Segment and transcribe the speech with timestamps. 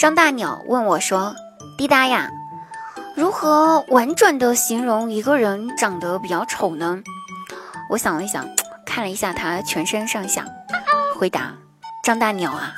[0.00, 1.36] 张大鸟问我说
[1.76, 2.30] ：“滴答呀，
[3.14, 7.02] 如何婉转的形容一个人长得比较丑呢？”
[7.90, 8.48] 我想了一想，
[8.86, 10.46] 看了一下他全身上下，
[11.18, 11.52] 回答
[12.02, 12.72] ：“张大鸟啊，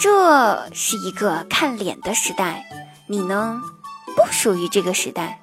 [0.00, 2.64] 这是一个看脸的时代，
[3.06, 3.60] 你呢，
[4.16, 5.38] 不属于这个时代。”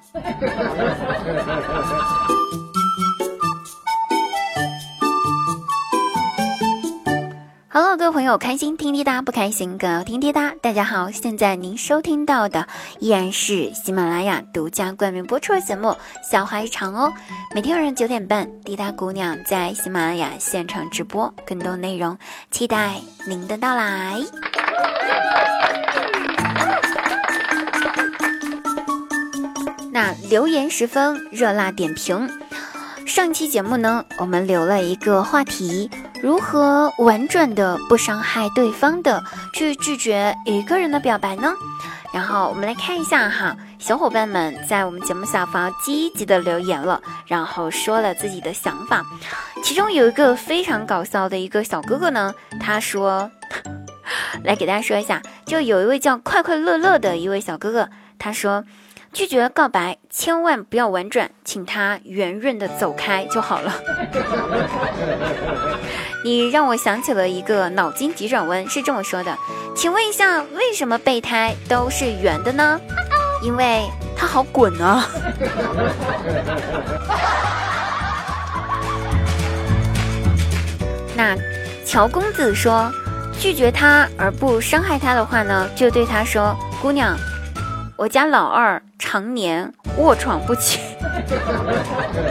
[8.14, 10.54] 朋友，开心听滴答不开心更要听滴答。
[10.62, 12.68] 大家好，现在您收听到的
[13.00, 15.88] 依然是喜马拉雅独家冠名播出的节目
[16.22, 17.12] 《笑话一场》哦。
[17.56, 22.16] 每天晚上九点半，滴答姑娘在喜马拉雅现场直播，更多内容
[22.52, 24.22] 期待您的到来。
[29.90, 32.30] 那留言十分热辣点评。
[33.08, 35.90] 上期节目呢，我们留了一个话题。
[36.24, 39.22] 如何婉转的不伤害对方的
[39.52, 41.52] 去拒绝一个人的表白呢？
[42.14, 49.04] 然后我们来看一下哈，小伙伴们在我们节目下方积极的留言了，然后说了自己的想法。
[49.62, 53.30] 其中有一个非常搞笑的一个小哥哥呢，他说，
[54.44, 58.64] 来给大家说一下，就有一位叫快快乐乐的一位小哥哥，他说。
[59.14, 63.72] 拒绝告白，千万不要婉转，请他圆润的走开就好了。
[66.24, 69.38] 你让我想起了一个脑筋急转弯，是这么说的：
[69.76, 72.80] 请问一下，为什么备胎都是圆的呢？
[73.40, 75.08] 因为它好滚啊。
[81.16, 81.36] 那
[81.86, 82.90] 乔公子说，
[83.38, 87.16] 拒绝他而不伤害他的话呢，就对他说：姑娘。
[87.96, 90.80] 我家老二常年卧床不起，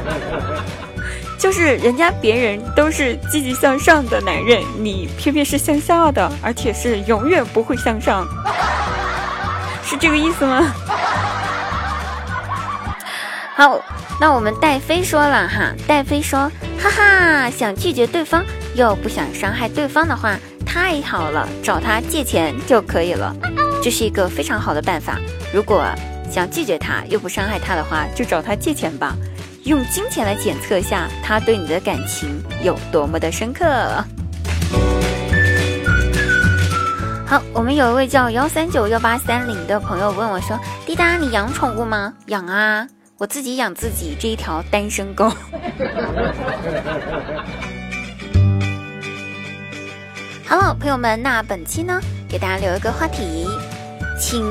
[1.39, 8.28] 就是人家别人都是积极向上的男人，你偏偏是向下的，而且是永远不会向上，
[9.85, 10.62] 是这个意思吗？
[13.56, 13.80] 好，
[14.19, 18.44] 那我们戴飞说了哈，戴飞说，哈哈，想拒绝对方
[18.75, 23.34] 又不想伤害对方的话，太好了，找他借钱就可以了。
[23.83, 25.19] 这是一个非常好的办法。
[25.53, 25.83] 如果
[26.31, 29.13] 想拒绝他又不伤害他的话，就找他借钱吧，
[29.66, 33.66] 用金钱来检测一下他对你的感情有多么的深刻。
[37.27, 40.57] 好，我们有一位叫幺三九幺八三零的朋友问我说
[40.88, 45.29] ：“滴答，你养宠物吗？”“养啊，我自己养自己这一条单身狗。
[50.47, 53.45] ”好了，朋友们，那本期呢，给大家留一个话题。
[54.25, 54.41] 请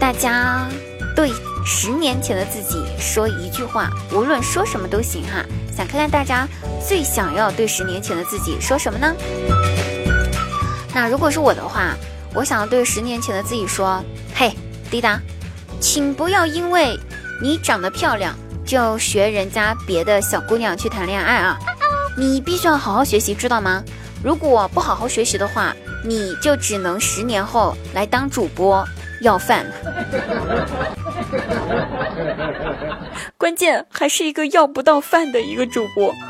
[0.00, 0.66] 大家
[1.14, 1.30] 对
[1.66, 5.44] 十年前的自己说一句话，无论说什么都行哈。
[5.70, 6.48] 想看看大家
[6.88, 9.14] 最想要对十年前的自己说什么呢？
[10.94, 11.94] 那如果是我的话，
[12.32, 14.02] 我想要对十年前的自己说：
[14.34, 14.50] 嘿，
[14.90, 15.20] 滴答，
[15.78, 16.98] 请不要因为
[17.42, 21.58] 你长得漂亮就学人家别的小姑娘去谈恋爱啊！
[22.16, 23.84] 你必须要好好学习，知道吗？
[24.24, 28.86] 如果不好好学习的话，你就只能十年后来当主播
[29.22, 29.66] 要饭，
[33.36, 36.14] 关键还是一个要不到饭的一个主播。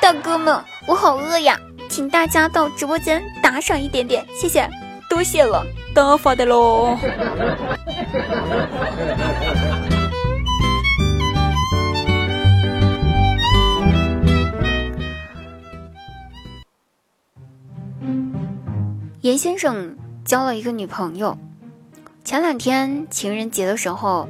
[0.00, 1.58] 大哥们，我好饿呀，
[1.88, 4.68] 请大家到直播间打赏一点点，谢谢，
[5.08, 6.96] 多谢了，大发的喽。
[19.22, 21.38] 严先生交了一个女朋友。
[22.24, 24.28] 前两天情人节的时候，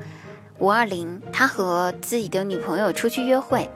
[0.59, 3.71] 五二零，他和自己的女朋友出去约会，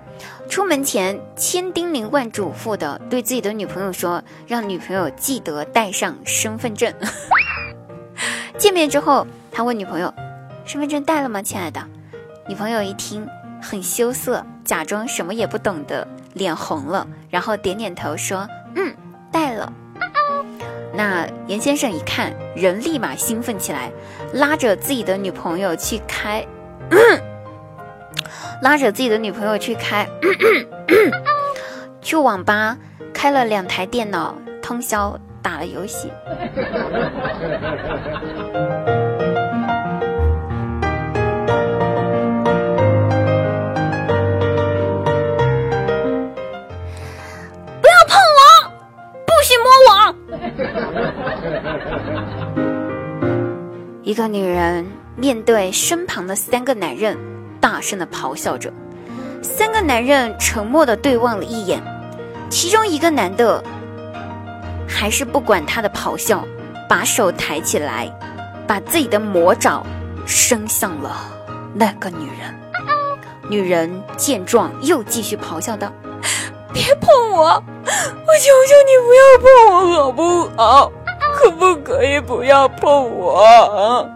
[0.46, 6.92] 出门前千叮咛万嘱咐的对自己的女朋友说，让女朋友记得带上身份证。
[8.58, 10.12] 见面之后，他问女朋友
[10.66, 11.82] ：“身份证带了吗，亲爱的？”
[12.46, 13.26] 女朋友一听，
[13.62, 18.46] 很羞涩，假装什么也不懂的，脸红了，然后点点头说
[18.76, 18.94] ：“嗯，
[19.32, 19.72] 带了。”
[20.96, 23.92] 那严先生一看，人立马兴奋起来，
[24.32, 26.44] 拉着自己的女朋友去开，
[28.62, 30.08] 拉着自己的女朋友去开，
[32.00, 32.76] 去网吧
[33.12, 36.10] 开了两台电脑，通宵打了游戏。
[54.02, 54.86] 一个女人
[55.16, 57.16] 面对身旁的三个男人，
[57.60, 58.72] 大声的咆哮着。
[59.42, 61.82] 三个男人沉默的对望了一眼，
[62.48, 63.62] 其中一个男的
[64.88, 66.44] 还是不管他的咆哮，
[66.88, 68.10] 把手抬起来，
[68.66, 69.84] 把自己的魔爪
[70.24, 71.16] 伸向了
[71.74, 72.54] 那个女人。
[73.48, 75.92] 女人见状，又继续咆哮道
[76.76, 77.44] ：“别碰我！
[77.46, 79.48] 我求求你不要碰
[79.88, 80.92] 我，好不好？
[81.34, 84.06] 可不可以不要碰我？”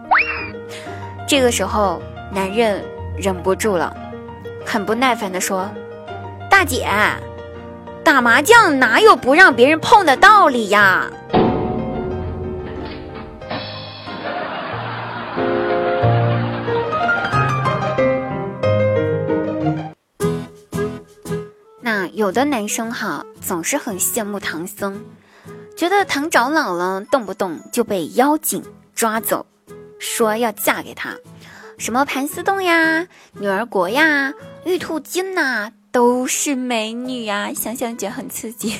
[1.27, 1.99] 这个时候，
[2.31, 2.85] 男人
[3.17, 3.91] 忍不住了，
[4.63, 5.67] 很不耐烦地说
[6.51, 6.87] ：“大姐。”
[8.05, 11.09] 打麻将哪有不让别人碰的道理呀？
[22.13, 25.01] 有的男生哈，总是很羡慕唐僧，
[25.77, 28.63] 觉得唐长老了动不动就被妖精
[28.93, 29.45] 抓走，
[29.99, 31.15] 说要嫁给他，
[31.77, 34.33] 什么盘丝洞呀、女儿国呀、
[34.65, 35.71] 玉兔精呐。
[35.93, 38.77] 都是美女呀，想想觉得很刺激。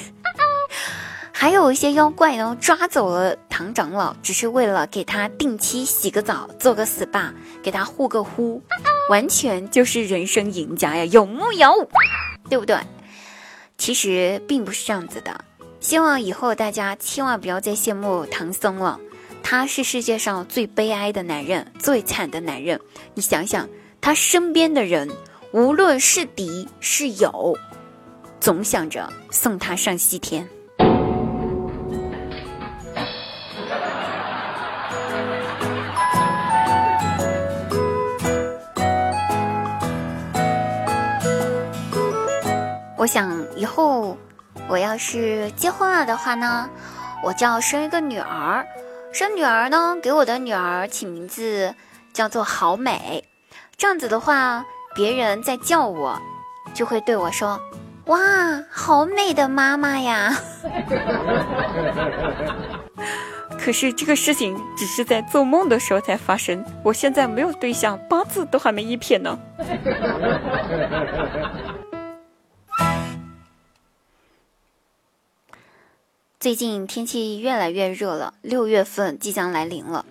[1.34, 8.62] 还有一些妖怪呢，抓走了唐长老，只是为了给他定期洗个澡，做个 SPA，给他护个肤，
[9.10, 11.86] 完全就是人生赢家呀，有木有？
[12.50, 12.78] 对不对？
[13.82, 15.44] 其实并不是这样子的。
[15.80, 19.00] 希望以后大家千万不要再羡慕唐僧了，
[19.42, 22.80] 他是世界上最悲哀的男人，最惨的男人。
[23.16, 23.68] 你想想，
[24.00, 25.10] 他身边的人。
[25.52, 27.58] 无论是敌是友，
[28.40, 30.48] 总想着送他上西天。
[42.96, 44.18] 我想以后
[44.68, 46.68] 我要是结婚了的话呢，
[47.24, 48.66] 我就要生一个女儿。
[49.14, 51.76] 生女儿呢，给我的女儿起名字
[52.12, 53.24] 叫做好美。
[53.78, 54.66] 这样子的话。
[54.94, 56.20] 别人在叫我，
[56.74, 57.58] 就会对我说
[58.08, 58.20] ：“哇，
[58.70, 60.38] 好美的妈妈呀！
[63.58, 66.62] ”可是这个事情只是在做梦的时候才发生。
[66.84, 69.40] 我现在没有对象，八字都还没一撇呢。
[76.42, 80.08] 最近天气越来越热了，六月份即将来临了。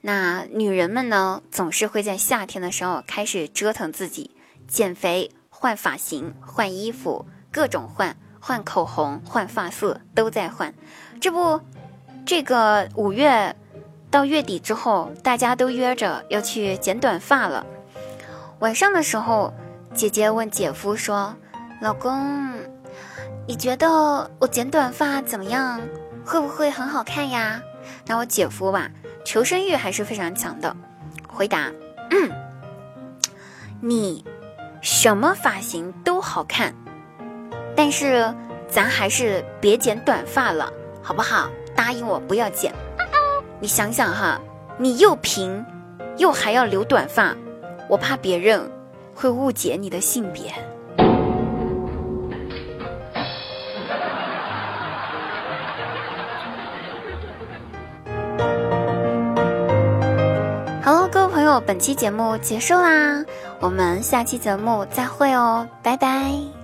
[0.00, 4.30] 那女人们呢，总是会在夏天的时候开始折腾自己，
[4.66, 10.72] 减肥、换发型、换衣服，各种换，换口红、换发色，都在换。
[11.20, 11.60] 这不，
[12.24, 13.54] 这个五月
[14.10, 17.66] 到月底之后，大家都约着要去剪短发了。
[18.60, 19.52] 晚上的时候，
[19.92, 21.36] 姐姐问姐夫说
[21.82, 22.54] ：“老公，
[23.48, 25.80] 你觉得我剪短发怎么样？
[26.22, 27.58] 会不会很好看呀？”
[28.06, 28.90] 那我姐夫吧。
[29.24, 30.76] 求生欲还是非常强的，
[31.26, 31.72] 回答：
[32.10, 32.30] 嗯，
[33.80, 34.22] 你
[34.82, 36.74] 什么发型都好看，
[37.74, 38.34] 但是
[38.68, 40.70] 咱还是别剪短发了，
[41.02, 41.48] 好不好？
[41.74, 42.70] 答应我不要剪。
[43.60, 44.38] 你想想哈，
[44.76, 45.64] 你又平，
[46.18, 47.34] 又还要留短发，
[47.88, 48.70] 我怕别人
[49.14, 50.52] 会误解你的性别。
[61.60, 63.24] 本期节目结束啦，
[63.60, 66.57] 我们下期节目再会哦，拜拜。